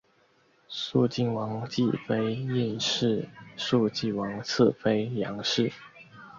[0.67, 5.71] 肃靖王继妃晏氏肃靖王次妃杨氏